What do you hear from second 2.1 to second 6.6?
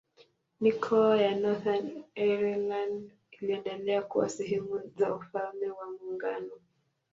Ireland iliendelea kuwa sehemu za Ufalme wa Muungano.